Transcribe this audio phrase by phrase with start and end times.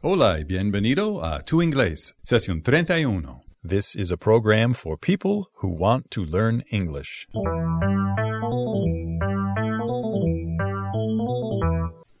[0.00, 3.40] Hola y bienvenido a Tu Inglés, sesión 31.
[3.64, 7.26] This is a program for people who want to learn English.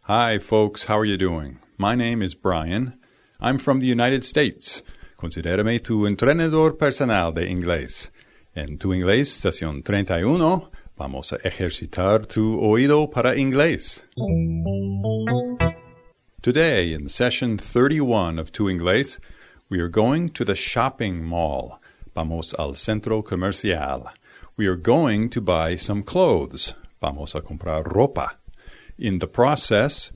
[0.08, 1.60] Hi, folks, how are you doing?
[1.78, 2.98] My name is Brian.
[3.40, 4.82] I'm from the United States.
[5.16, 8.10] Considérame tu entrenador personal de inglés.
[8.56, 14.04] En Tu Inglés, sesión 31, vamos a ejercitar tu oído para inglés.
[16.40, 19.18] Today, in session 31 of Tu Inglés,
[19.68, 21.80] we are going to the shopping mall.
[22.14, 24.08] Vamos al centro comercial.
[24.56, 26.74] We are going to buy some clothes.
[27.00, 28.36] Vamos a comprar ropa.
[28.96, 30.12] In the process,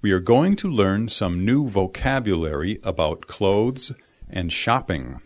[0.00, 3.90] we are going to learn some new vocabulary about clothes
[4.30, 5.20] and shopping.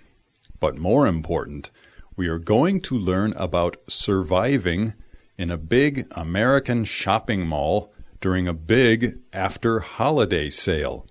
[0.60, 1.70] But more important,
[2.16, 4.94] we are going to learn about surviving
[5.36, 11.06] in a big American shopping mall during a big after holiday sale.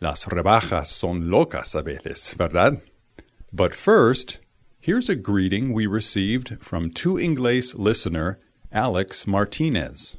[0.00, 2.80] Las rebajas son locas a veces, ¿verdad?
[3.52, 4.38] But first,
[4.80, 8.38] here's a greeting we received from Tu Inglés listener
[8.72, 10.16] Alex Martinez.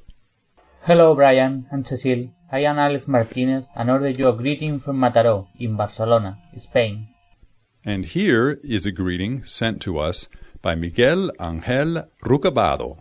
[0.84, 2.30] Hello, Brian and Cecile.
[2.52, 7.08] I am Alex Martinez and order you a greeting from Mataró in Barcelona, Spain.
[7.86, 10.28] And here is a greeting sent to us
[10.62, 12.98] by Miguel Angel Rucabado.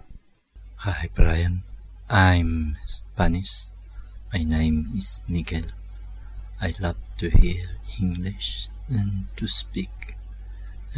[0.77, 1.65] Hi, Brian.
[2.13, 3.75] I'm Spanish.
[4.35, 5.71] My name is Miguel.
[6.61, 7.63] I love to hear
[8.01, 10.17] English and to speak.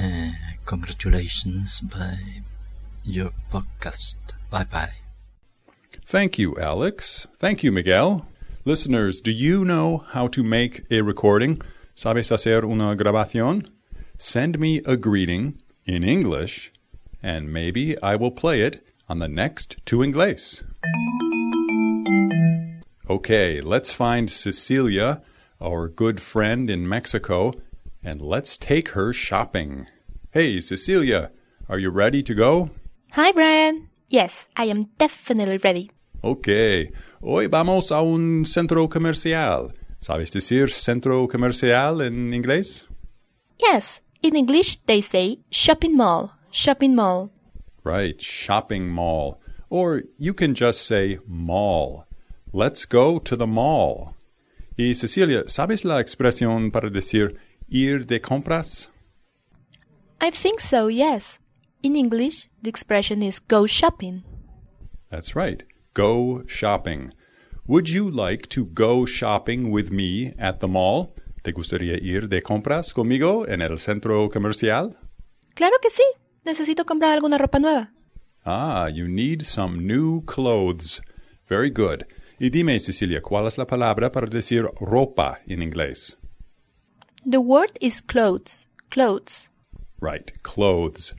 [0.02, 0.30] Uh,
[0.64, 2.16] congratulations by
[3.04, 4.20] your podcast.
[4.50, 4.94] Bye bye.
[6.06, 7.26] Thank you, Alex.
[7.38, 8.26] Thank you, Miguel.
[8.64, 11.60] Listeners, do you know how to make a recording?
[11.94, 13.68] ¿Sabes hacer una grabación?
[14.16, 16.72] Send me a greeting in English,
[17.22, 20.64] and maybe I will play it on the next Tu Inglés.
[23.10, 25.20] Okay, let's find Cecilia,
[25.60, 27.52] our good friend in Mexico,
[28.02, 29.86] and let's take her shopping.
[30.30, 31.30] Hey, Cecilia,
[31.68, 32.70] are you ready to go?
[33.10, 33.90] Hi, Brian.
[34.08, 35.90] Yes, I am definitely ready.
[36.24, 36.90] Okay,
[37.20, 39.74] hoy vamos a un centro comercial.
[40.00, 42.86] ¿Sabes decir centro comercial en inglés?
[43.58, 47.30] Yes, in English they say shopping mall, shopping mall.
[47.84, 49.40] Right, shopping mall.
[49.68, 52.06] Or you can just say mall.
[52.52, 54.16] Let's go to the mall.
[54.76, 57.36] Y Cecilia, ¿sabes la expresión para decir
[57.68, 58.88] ir de compras?
[60.20, 61.40] I think so, yes.
[61.82, 64.22] In English, the expression is go shopping.
[65.10, 65.62] That's right,
[65.94, 67.12] go shopping.
[67.66, 71.14] Would you like to go shopping with me at the mall?
[71.42, 74.96] ¿Te gustaría ir de compras conmigo en el centro comercial?
[75.54, 76.04] Claro que sí.
[76.44, 77.92] Necesito comprar alguna ropa nueva.
[78.44, 81.00] Ah, you need some new clothes.
[81.48, 82.04] Very good.
[82.40, 86.18] Y dime, Cecilia, ¿cuál es la palabra para decir ropa en inglés?
[87.24, 88.66] The word is clothes.
[88.90, 89.50] Clothes.
[90.00, 91.14] Right, clothes.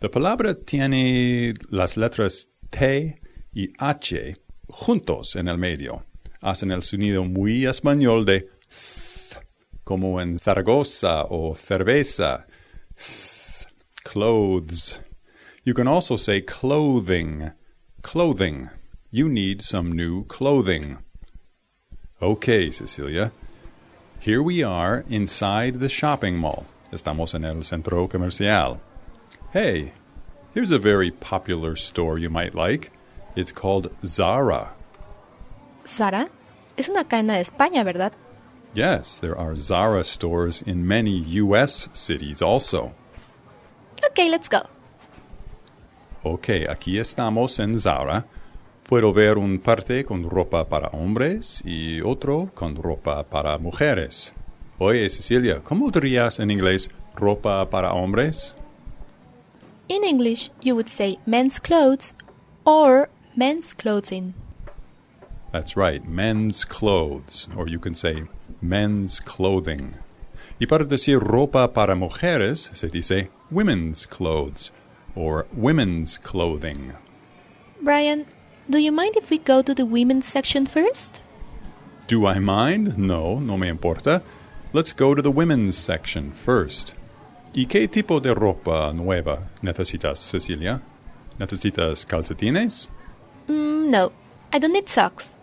[0.00, 3.20] La palabra tiene las letras T
[3.52, 4.36] y H
[4.68, 6.04] juntos en el medio.
[6.40, 9.40] Hacen el sonido muy español de th,
[9.84, 12.46] como en Zaragoza o cerveza.
[12.96, 13.23] Th,
[14.14, 15.00] clothes.
[15.64, 17.50] You can also say clothing.
[18.02, 18.70] Clothing.
[19.10, 20.98] You need some new clothing.
[22.22, 23.32] Okay, Cecilia.
[24.20, 26.64] Here we are inside the shopping mall.
[26.92, 28.80] Estamos en el centro comercial.
[29.52, 29.94] Hey,
[30.54, 32.92] here's a very popular store you might like.
[33.34, 34.74] It's called Zara.
[35.84, 36.30] Zara
[36.78, 38.12] es una cadena de España, ¿verdad?
[38.74, 41.88] Yes, there are Zara stores in many U.S.
[41.92, 42.94] cities also.
[44.10, 44.58] Okay, let's go.
[46.22, 48.24] Ok, aquí estamos en Zara.
[48.88, 54.32] Puedo ver un parte con ropa para hombres y otro con ropa para mujeres.
[54.78, 58.54] Oye, Cecilia, ¿cómo dirías en inglés ropa para hombres?
[59.88, 62.14] In English, you would say men's clothes
[62.64, 64.34] or men's clothing.
[65.52, 68.24] That's right, men's clothes, or you can say
[68.60, 69.94] men's clothing.
[70.58, 74.72] Y para decir ropa para mujeres, se dice women's clothes
[75.16, 76.92] or women's clothing.
[77.82, 78.26] Brian,
[78.70, 81.22] do you mind if we go to the women's section first?
[82.06, 82.96] Do I mind?
[82.98, 84.22] No, no me importa.
[84.72, 86.94] Let's go to the women's section first.
[87.54, 90.80] ¿Y qué tipo de ropa nueva necesitas, Cecilia?
[91.38, 92.88] ¿Necesitas calcetines?
[93.48, 94.12] Mm, no,
[94.52, 95.34] I don't need socks.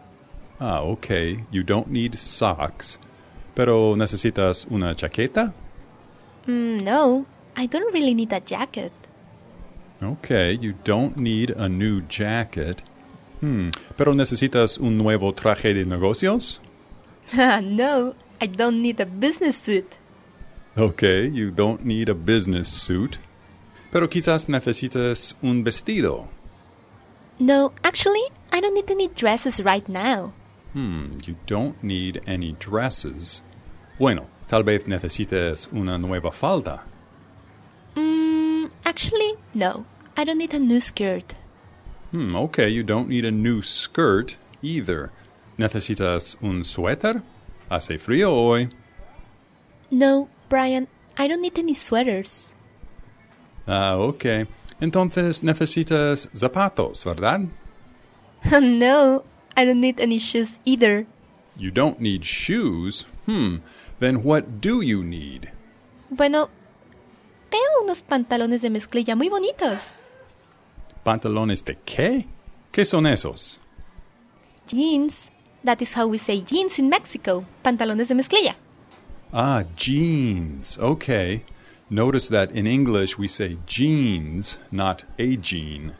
[0.59, 1.43] Ah, okay.
[1.51, 2.97] You don't need socks.
[3.53, 5.53] Pero necesitas una chaqueta?
[6.47, 7.25] Mm, no,
[7.55, 8.91] I don't really need a jacket.
[10.01, 12.81] Okay, you don't need a new jacket.
[13.41, 13.69] Hmm.
[13.97, 16.59] Pero necesitas un nuevo traje de negocios?
[17.33, 19.97] no, I don't need a business suit.
[20.77, 23.19] Okay, you don't need a business suit.
[23.91, 26.27] Pero quizás necesitas un vestido.
[27.39, 30.31] No, actually, I don't need any dresses right now.
[30.73, 33.41] Hmm, you don't need any dresses.
[33.99, 36.83] Bueno, tal vez necesites una nueva falda.
[37.95, 39.85] Mm, actually, no.
[40.17, 41.35] I don't need a new skirt.
[42.11, 45.11] Hmm, okay, you don't need a new skirt either.
[45.57, 47.21] ¿Necesitas un suéter?
[47.69, 48.69] Hace frío hoy.
[49.89, 52.55] No, Brian, I don't need any sweaters.
[53.67, 54.47] Ah, ok.
[54.79, 57.41] Entonces necesitas zapatos, ¿verdad?
[58.61, 59.23] no,
[59.55, 61.05] I don't need any shoes either.
[61.55, 63.05] You don't need shoes?
[63.25, 63.57] Hmm,
[63.99, 65.49] then what do you need?
[66.09, 66.49] Bueno,
[67.51, 69.93] veo unos pantalones de mezclilla muy bonitos.
[71.03, 72.27] ¿Pantalones de qué?
[72.71, 73.59] ¿Qué son esos?
[74.67, 75.29] Jeans.
[75.63, 77.45] That is how we say jeans in Mexico.
[77.63, 78.55] Pantalones de mezclilla.
[79.33, 80.77] Ah, jeans.
[80.79, 81.43] Okay.
[81.89, 85.93] Notice that in English we say jeans, not a jean.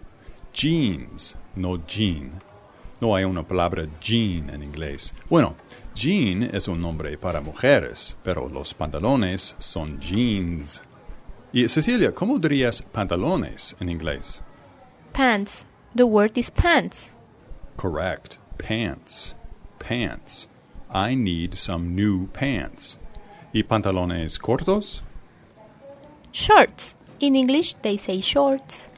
[0.54, 2.42] Jeans, no jean.
[3.02, 5.14] No hay una palabra jean en inglés.
[5.28, 5.56] Bueno,
[5.96, 10.82] jean es un nombre para mujeres, pero los pantalones son jeans.
[11.52, 14.44] Y Cecilia, ¿cómo dirías pantalones en inglés?
[15.14, 15.66] Pants.
[15.96, 17.16] The word is pants.
[17.76, 18.38] Correct.
[18.60, 19.36] Pants.
[19.80, 20.48] Pants.
[20.94, 23.00] I need some new pants.
[23.52, 25.02] ¿Y pantalones cortos?
[26.32, 26.96] Shorts.
[27.20, 28.90] In English, they say shorts.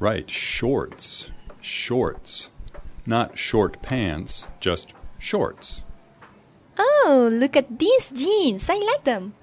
[0.00, 1.30] Right, shorts.
[1.60, 2.48] Shorts.
[3.06, 5.82] Not short pants, just shorts.
[6.78, 8.68] Oh, look at these jeans.
[8.70, 9.34] I like them.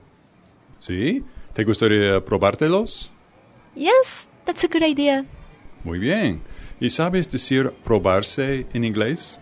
[0.79, 1.23] ¿Sí?
[1.53, 3.11] ¿Te gustaría probártelos?
[3.75, 5.25] Yes, that's a good idea.
[5.83, 6.41] Muy bien.
[6.79, 9.37] ¿Y sabes decir probarse en inglés?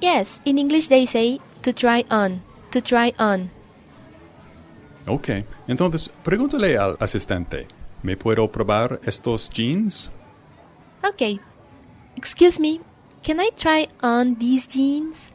[0.00, 2.42] Yes, in English they say to try on.
[2.72, 3.50] To try on.
[5.06, 5.28] Ok.
[5.68, 7.66] Entonces, pregúntale al asistente.
[8.02, 10.10] ¿Me puedo probar estos jeans?
[11.08, 11.40] Okay.
[12.16, 12.80] Excuse me,
[13.22, 15.32] can I try on these jeans?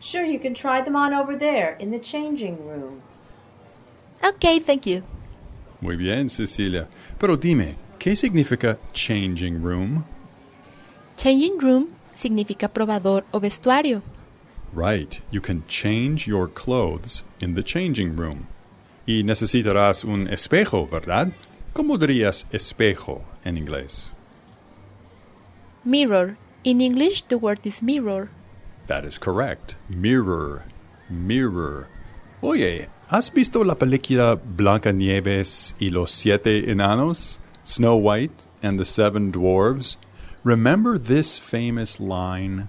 [0.00, 3.02] Sure, you can try them on over there in the changing room.
[4.24, 5.02] Okay, thank you.
[5.80, 6.88] Muy bien, Cecilia.
[7.18, 10.04] Pero dime, ¿qué significa changing room?
[11.16, 14.02] Changing room significa probador o vestuario.
[14.72, 18.48] Right, you can change your clothes in the changing room.
[19.06, 21.32] Y necesitarás un espejo, ¿verdad?
[21.74, 24.12] ¿Cómo dirías espejo en inglés?
[25.84, 26.36] Mirror.
[26.64, 28.30] In English, the word is mirror.
[28.86, 29.76] That is correct.
[29.88, 30.64] Mirror.
[31.10, 31.88] Mirror.
[32.40, 37.38] Oye, ¿has visto la película Blancanieves y los siete enanos?
[37.64, 39.96] Snow White and the Seven Dwarves?
[40.44, 42.68] Remember this famous line?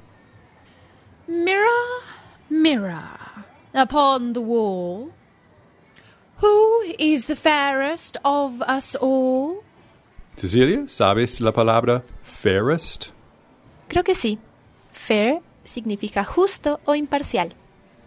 [1.28, 2.02] Mirror,
[2.50, 5.12] mirror upon the wall,
[6.38, 9.64] who is the fairest of us all?
[10.36, 13.12] Cecilia, ¿sabes la palabra fairest?
[13.88, 14.40] Creo que sí.
[14.92, 17.54] Fair significa justo o imparcial.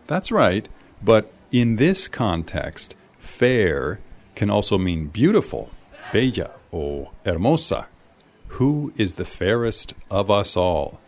[0.07, 0.69] That's right,
[1.03, 4.01] but in this context, fair
[4.35, 5.71] can also mean beautiful,
[6.13, 7.87] bella o hermosa.
[8.61, 11.01] Who is the fairest of us all?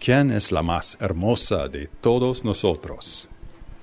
[0.00, 3.28] ¿Quién es la más hermosa de todos nosotros?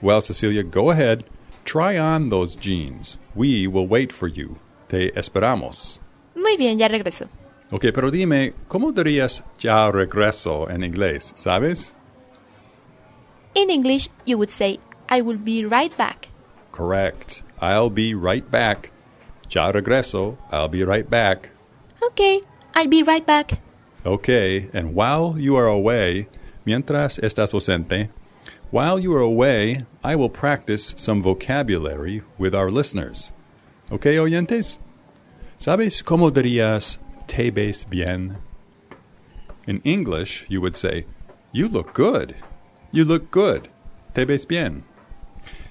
[0.01, 1.23] Well, Cecilia, go ahead.
[1.63, 3.17] Try on those jeans.
[3.35, 4.57] We will wait for you.
[4.89, 5.99] Te esperamos.
[6.35, 7.27] Muy bien, ya regreso.
[7.69, 11.33] Ok, pero dime, ¿cómo dirías ya regreso en inglés?
[11.35, 11.93] ¿Sabes?
[13.55, 16.29] In English, you would say, I will be right back.
[16.71, 17.43] Correct.
[17.59, 18.91] I'll be right back.
[19.49, 20.37] Ya regreso.
[20.51, 21.49] I'll be right back.
[22.03, 22.41] Okay,
[22.75, 23.59] I'll be right back.
[24.05, 26.27] Okay, and while you are away,
[26.65, 28.09] mientras estás ausente,
[28.71, 33.33] while you are away, I will practice some vocabulary with our listeners.
[33.91, 34.79] Okay, oyentes?
[35.57, 38.37] ¿Sabes cómo dirías te ves bien?
[39.67, 41.05] In English, you would say,
[41.51, 42.35] You look good.
[42.91, 43.69] You look good.
[44.13, 44.83] Te ves bien.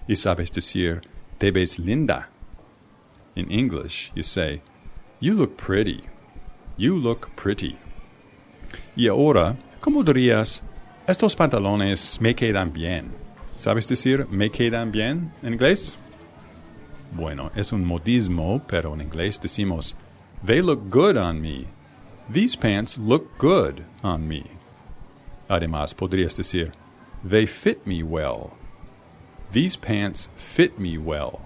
[0.09, 1.03] Y sabes decir,
[1.39, 2.29] te ves linda.
[3.35, 4.63] In English, you say,
[5.21, 6.05] You look pretty.
[6.77, 7.77] You look pretty.
[8.95, 10.63] Y ahora, ¿cómo dirías,
[11.07, 13.13] estos pantalones me quedan bien?
[13.57, 15.95] ¿Sabes decir me quedan bien en inglés?
[17.13, 19.97] Bueno, es un modismo, pero en inglés decimos,
[20.45, 21.69] they look good on me.
[22.29, 24.51] These pants look good on me.
[25.49, 26.73] Además, podrías decir,
[27.25, 28.53] they fit me well.
[29.53, 31.41] These pants fit me well.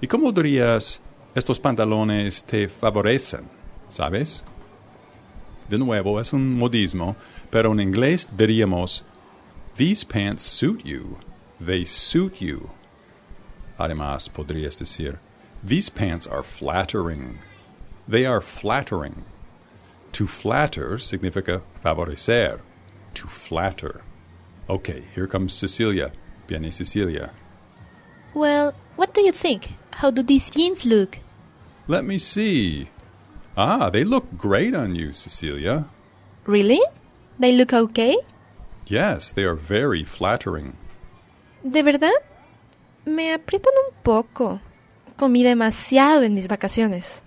[0.00, 1.00] ¿Y cómo dirías,
[1.34, 3.44] estos pantalones te favorecen?
[3.88, 4.42] ¿Sabes?
[5.68, 7.16] De nuevo, es un modismo,
[7.50, 9.02] pero en inglés diríamos,
[9.76, 11.18] These pants suit you.
[11.60, 12.70] They suit you.
[13.78, 15.18] Además, podrías decir,
[15.62, 17.38] these pants are flattering.
[18.08, 19.24] They are flattering.
[20.12, 22.60] To flatter significa favorecer.
[23.14, 24.02] To flatter.
[24.68, 26.12] Okay, here comes Cecilia.
[26.48, 27.30] Viene Cecilia.
[28.34, 29.70] Well, what do you think?
[29.94, 31.18] How do these jeans look?
[31.88, 32.88] Let me see.
[33.56, 35.86] Ah, they look great on you, Cecilia.
[36.46, 36.80] Really?
[37.38, 38.16] They look okay?
[38.86, 40.76] Yes, they are very flattering.
[41.62, 42.12] ¿De verdad?
[43.04, 44.60] Me aprietan un poco.
[45.16, 47.22] Comí demasiado en mis vacaciones.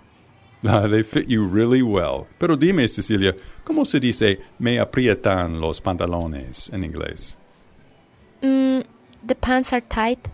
[0.67, 2.27] Ah, they fit you really well.
[2.37, 7.37] Pero dime, Cecilia, ¿cómo se dice me aprietan los pantalones en inglés?
[8.41, 8.83] Mm,
[9.25, 10.27] the pants are tight.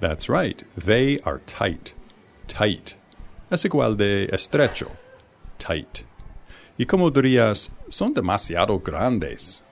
[0.00, 0.62] That's right.
[0.76, 1.94] They are tight.
[2.46, 2.94] Tight.
[3.50, 4.92] Es igual de estrecho.
[5.58, 6.04] Tight.
[6.78, 9.62] Y como dirías, son demasiado grandes.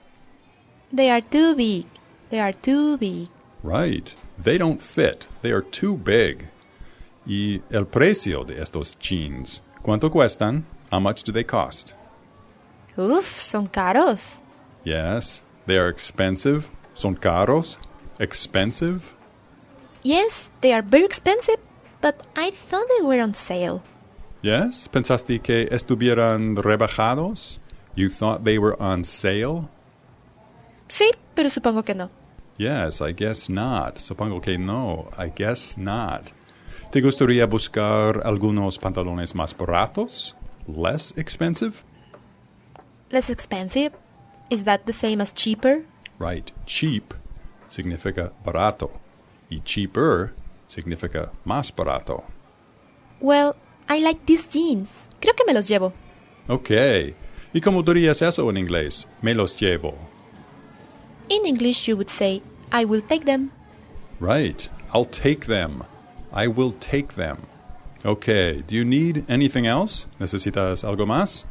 [0.91, 1.87] They are too big.
[2.29, 3.29] They are too big.
[3.63, 4.13] Right.
[4.37, 5.27] They don't fit.
[5.41, 6.49] They are too big.
[7.25, 10.65] Y el precio de estos jeans, ¿cuánto cuestan?
[10.91, 11.93] How much do they cost?
[12.97, 14.41] Uf, son caros.
[14.83, 16.69] Yes, they are expensive.
[16.93, 17.77] Son caros.
[18.19, 19.15] Expensive.
[20.03, 21.59] Yes, they are very expensive,
[22.01, 23.83] but I thought they were on sale.
[24.41, 27.59] Yes, pensaste que estuvieran rebajados?
[27.95, 29.69] You thought they were on sale?
[30.87, 32.09] Sí, pero supongo que no.
[32.57, 33.99] Yes, I guess not.
[33.99, 35.09] Supongo que no.
[35.17, 36.31] I guess not.
[36.91, 40.35] ¿Te gustaría buscar algunos pantalones más baratos?
[40.67, 41.73] Less expensive?
[43.11, 43.91] Less expensive?
[44.49, 45.85] Is that the same as cheaper?
[46.17, 46.51] Right.
[46.65, 47.13] Cheap
[47.67, 48.89] significa barato.
[49.51, 50.33] Y cheaper
[50.67, 52.23] significa más barato.
[53.21, 53.55] Well,
[53.87, 55.07] I like these jeans.
[55.21, 55.93] Creo que me los llevo.
[56.47, 56.71] Ok.
[57.53, 59.07] ¿Y cómo dirías eso en inglés?
[59.21, 59.93] Me los llevo.
[61.29, 62.41] In English, you would say,
[62.71, 63.51] I will take them.
[64.19, 64.67] Right.
[64.91, 65.83] I'll take them.
[66.31, 67.47] I will take them.
[68.05, 68.61] Okay.
[68.61, 70.05] Do you need anything else?
[70.19, 71.45] ¿Necesitas algo más?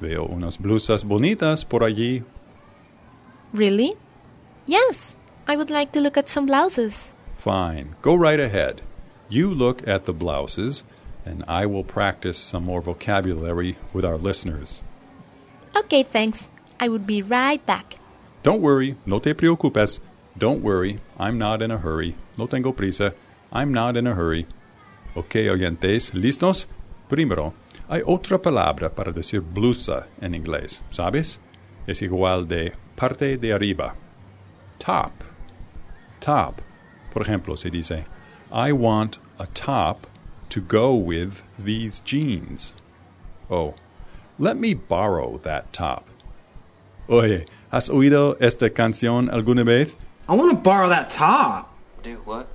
[0.00, 2.22] Veo unas blusas bonitas por allí.
[3.52, 3.96] Really?
[4.66, 5.16] Yes,
[5.48, 7.12] I would like to look at some blouses.
[7.36, 7.96] Fine.
[8.02, 8.82] Go right ahead.
[9.28, 10.84] You look at the blouses,
[11.24, 14.82] and I will practice some more vocabulary with our listeners.
[15.76, 16.48] Okay, thanks.
[16.78, 17.98] I would be right back.
[18.42, 20.00] Don't worry, no te preocupes.
[20.38, 22.14] Don't worry, I'm not in a hurry.
[22.38, 23.12] No tengo prisa.
[23.52, 24.46] I'm not in a hurry.
[25.14, 26.66] Ok, oyentes, ¿listos?
[27.08, 27.52] Primero,
[27.88, 31.40] hay otra palabra para decir blusa en inglés, ¿sabes?
[31.86, 33.94] Es igual de parte de arriba.
[34.78, 35.12] Top.
[36.20, 36.60] Top.
[37.12, 38.04] Por ejemplo, se dice,
[38.52, 40.06] I want a top
[40.50, 42.74] to go with these jeans.
[43.50, 43.74] Oh,
[44.38, 46.04] let me borrow that top.
[47.08, 49.96] Oye, ¿has oído esta canción alguna vez?
[50.28, 51.68] I want to borrow that top.
[52.04, 52.46] Do what?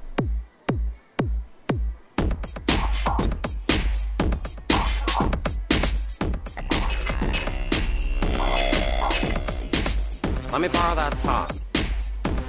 [10.65, 11.51] Me borrow that top.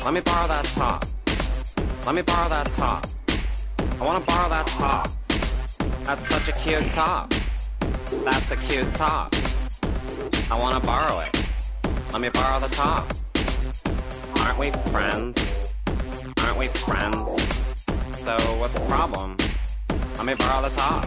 [0.03, 1.05] Let me borrow that top.
[2.07, 3.05] Let me borrow that top.
[3.79, 5.09] I want to borrow that top.
[6.05, 7.35] That's such a cute top.
[8.25, 9.35] That's a cute top.
[10.51, 11.73] I want to borrow it.
[12.13, 13.13] Let me borrow the top.
[14.41, 15.75] Aren't we friends?
[16.41, 17.85] Aren't we friends?
[18.13, 19.37] So what's the problem?
[20.17, 21.07] Let me borrow the top.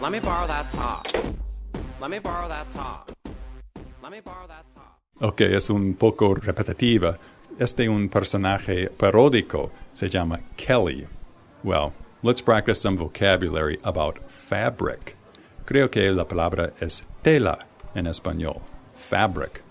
[0.00, 1.08] Let me borrow that top.
[2.00, 3.10] Let me borrow that top.
[4.00, 4.97] Let me borrow that top.
[5.20, 7.18] Ok, es un poco repetitiva.
[7.58, 11.08] Este un personaje paródico se llama Kelly.
[11.64, 15.16] Well, let's practice some vocabulary about fabric.
[15.64, 18.60] Creo que la palabra es tela en español.
[18.94, 19.64] Fabric.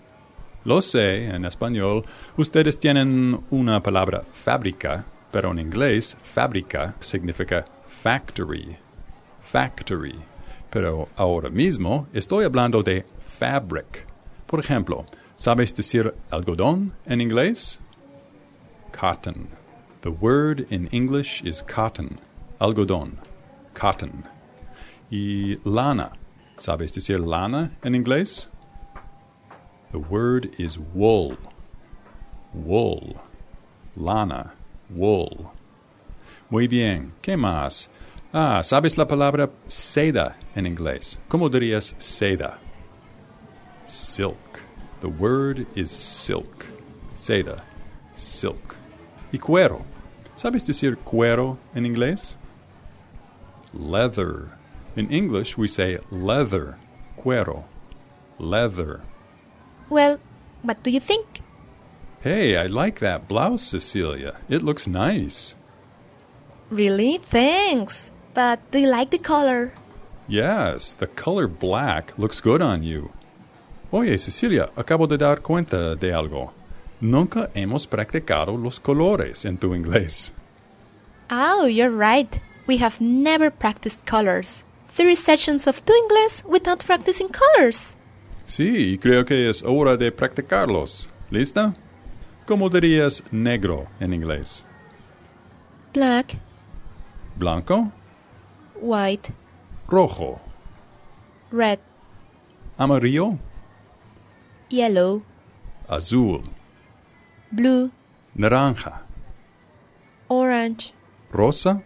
[0.64, 2.04] Lo sé, en español
[2.36, 8.76] ustedes tienen una palabra fábrica, pero en inglés fábrica significa factory.
[9.40, 10.14] Factory.
[10.68, 14.06] Pero ahora mismo estoy hablando de fabric.
[14.46, 15.06] Por ejemplo,
[15.38, 17.80] ¿sabes decir algodón en inglés?
[18.92, 19.48] Cotton.
[20.02, 22.18] The word in English is cotton.
[22.60, 23.18] Algodón.
[23.72, 24.24] Cotton.
[25.10, 26.12] Y lana.
[26.56, 28.48] ¿Sabes decir lana en inglés?
[29.92, 31.38] The word is wool.
[32.52, 33.16] Wool.
[33.96, 34.52] Lana.
[34.90, 35.50] Wool.
[36.50, 37.12] Muy bien.
[37.22, 37.88] ¿Qué más?
[38.32, 41.18] Ah, ¿sabes la palabra seda en inglés?
[41.28, 42.58] ¿Cómo dirías seda?
[43.86, 44.47] Silk.
[45.00, 46.66] The word is silk.
[47.16, 47.62] Seda.
[48.14, 48.76] Silk.
[49.32, 49.84] Y cuero.
[50.36, 52.36] ¿Sabes decir cuero en inglés?
[53.72, 54.50] Leather.
[54.96, 56.76] In English, we say leather.
[57.16, 57.64] Cuero.
[58.38, 59.02] Leather.
[59.88, 60.18] Well,
[60.62, 61.40] what do you think?
[62.20, 64.36] Hey, I like that blouse, Cecilia.
[64.48, 65.54] It looks nice.
[66.70, 67.18] Really?
[67.18, 68.10] Thanks.
[68.34, 69.72] But do you like the color?
[70.26, 73.12] Yes, the color black looks good on you.
[73.90, 76.52] Oye, Cecilia, acabo de dar cuenta de algo.
[77.00, 80.32] Nunca hemos practicado los colores en tu inglés.
[81.30, 82.40] Oh, you're right.
[82.66, 84.64] We have never practiced colors.
[84.94, 87.96] Three sessions of two English without practicing colors.
[88.44, 91.08] Sí, y creo que es hora de practicarlos.
[91.30, 91.74] ¿Lista?
[92.46, 94.64] ¿Cómo dirías negro en inglés?
[95.94, 96.38] Black,
[97.36, 97.92] Blanco,
[98.80, 99.32] white,
[99.86, 100.40] rojo,
[101.50, 101.78] red,
[102.78, 103.38] amarillo,
[104.70, 105.22] yellow,
[105.88, 106.42] azul,
[107.50, 107.90] blue,
[108.34, 109.02] naranja,
[110.28, 110.92] orange,
[111.32, 111.82] rosa,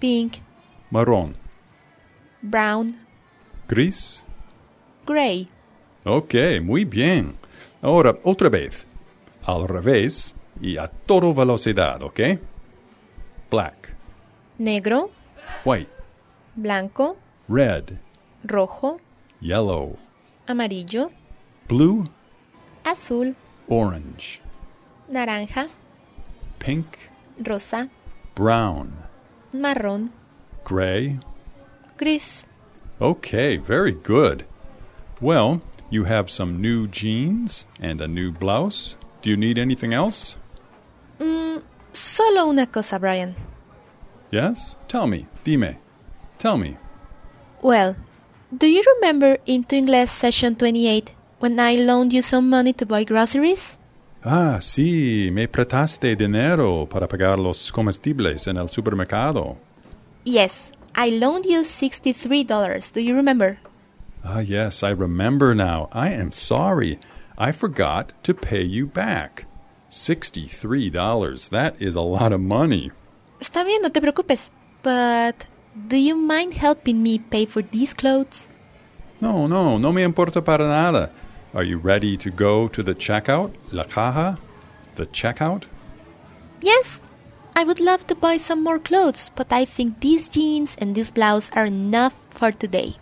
[0.00, 0.38] pink,
[0.90, 1.34] marrón,
[2.42, 2.88] brown,
[3.68, 4.24] gris.
[5.06, 5.48] gray.
[6.04, 7.36] Ok, muy bien.
[7.82, 8.86] Ahora, otra vez.
[9.44, 12.20] Al revés y a toda velocidad, ¿ok?
[13.50, 13.96] Black,
[14.58, 15.10] Negro,
[15.64, 15.90] white,
[16.54, 17.16] blanco,
[17.48, 17.84] red,
[18.44, 18.98] rojo,
[19.40, 19.96] yellow,
[20.46, 21.10] amarillo,
[21.68, 22.06] blue,
[22.84, 23.34] azul,
[23.68, 24.40] orange,
[25.10, 25.68] naranja,
[26.58, 27.10] pink,
[27.46, 27.88] rosa,
[28.34, 28.92] brown,
[29.52, 30.10] marrón,
[30.64, 31.18] gray.
[31.96, 32.46] gris.
[33.00, 34.44] Okay, very good.
[35.20, 35.60] Well,
[35.90, 38.96] you have some new jeans and a new blouse.
[39.22, 40.36] Do you need anything else?
[41.20, 43.34] Mm, solo una cosa, Brian.
[44.30, 44.76] Yes?
[44.88, 45.26] Tell me.
[45.44, 45.76] Dime.
[46.38, 46.76] Tell me.
[47.62, 47.96] Well,
[48.56, 53.04] do you remember in Inglés session 28 when I loaned you some money to buy
[53.04, 53.78] groceries?
[54.24, 59.56] Ah, sí, me prestaste dinero para pagar los comestibles en el supermercado.
[60.24, 62.92] Yes, I loaned you $63.
[62.92, 63.58] Do you remember?
[64.24, 65.88] Ah, yes, I remember now.
[65.92, 66.98] I am sorry.
[67.38, 69.46] I forgot to pay you back.
[69.90, 71.50] $63.
[71.50, 72.90] That is a lot of money.
[73.40, 74.50] Está bien, no te preocupes.
[74.82, 75.46] But
[75.86, 78.50] do you mind helping me pay for these clothes?
[79.20, 81.10] No, no, no me importa para nada.
[81.54, 83.54] Are you ready to go to the checkout?
[83.72, 84.38] La caja?
[84.96, 85.64] The checkout?
[86.60, 87.00] Yes,
[87.56, 91.10] I would love to buy some more clothes, but I think these jeans and this
[91.10, 92.96] blouse are enough for today.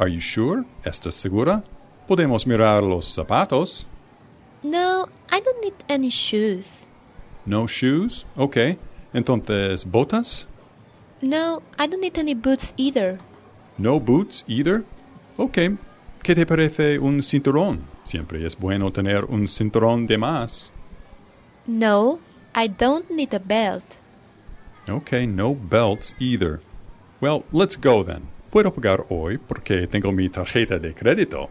[0.00, 0.64] Are you sure?
[0.84, 1.62] ¿Estás segura?
[2.08, 3.84] Podemos mirar los zapatos.
[4.62, 6.86] No, I don't need any shoes.
[7.46, 8.24] No shoes?
[8.38, 8.78] Okay.
[9.12, 10.46] Entonces, botas?
[11.20, 13.18] No, I don't need any boots either.
[13.78, 14.84] No boots either?
[15.38, 15.76] Okay.
[16.24, 17.82] ¿Qué te parece un cinturón?
[18.02, 20.72] Siempre es bueno tener un cinturón de más.
[21.66, 22.18] No,
[22.56, 23.84] I don't need a belt.
[24.88, 26.60] Okay, no belts either.
[27.20, 28.22] Well, let's go then.
[28.50, 31.50] Puedo pagar hoy porque tengo mi tarjeta de crédito.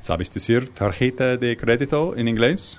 [0.00, 2.78] ¿Sabes decir tarjeta de crédito en inglés?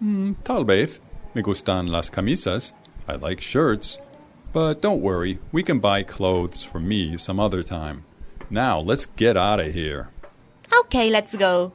[0.02, 1.00] Mm, tal vez.
[1.34, 2.72] Me gustan las camisas.
[3.08, 3.98] I like shirts.
[4.52, 8.04] But don't worry, we can buy clothes for me some other time.
[8.50, 10.10] Now, let's get out of here.
[10.84, 11.72] Okay, let's go.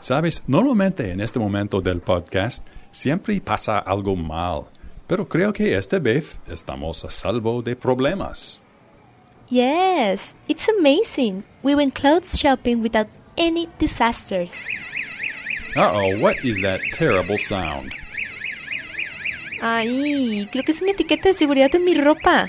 [0.00, 4.68] Sabes, normalmente en este momento del podcast siempre pasa algo mal,
[5.06, 8.60] pero creo que esta vez estamos a salvo de problemas.
[9.50, 11.44] Yes, it's amazing.
[11.62, 14.54] We went clothes shopping without any disasters.
[15.74, 17.94] Uh oh, what is that terrible sound?
[19.60, 22.48] Ay, creo que es una etiqueta de seguridad en mi ropa.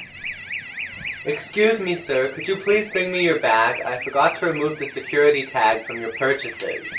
[1.25, 2.31] Excuse me, sir.
[2.33, 3.81] Could you please bring me your bag?
[3.81, 6.89] I forgot to remove the security tag from your purchases.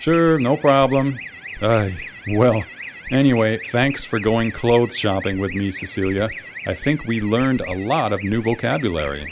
[0.00, 1.18] Sure, no problem.
[1.60, 1.96] Ay,
[2.28, 2.64] well,
[3.10, 6.30] anyway, thanks for going clothes shopping with me, Cecilia.
[6.66, 9.26] I think we learned a lot of new vocabulary.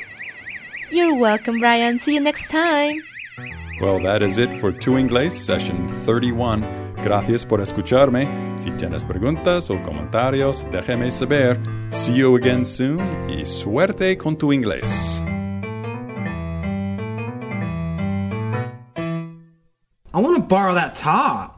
[0.90, 1.98] You're welcome, Brian.
[1.98, 3.02] See you next time.
[3.80, 6.94] Well, that is it for Tu Inglés Session 31.
[7.02, 8.26] Gracias por escucharme.
[8.58, 11.60] Si tienes preguntas o comentarios, déjeme saber.
[11.90, 12.98] See you again soon
[13.30, 15.22] y suerte con tu inglés.
[20.12, 21.57] I want to borrow that top.